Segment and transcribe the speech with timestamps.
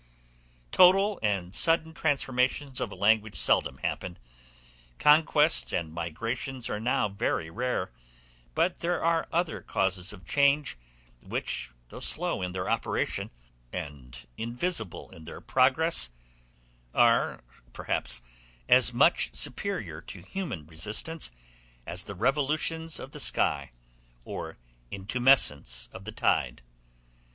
[0.71, 4.17] Total and sudden transformations of a language seldom happen;
[4.97, 7.91] conquests and migrations are now very rare:
[8.55, 10.75] but there are other causes of change,
[11.21, 13.29] which, though slow in their operation,
[13.71, 16.09] and invisible in their progress,
[16.95, 18.21] are perhaps
[18.67, 21.29] as much superior to human resistance,
[21.85, 23.69] as the revolutions of the sky,
[24.25, 24.57] or
[24.91, 26.63] intumescence of the tide.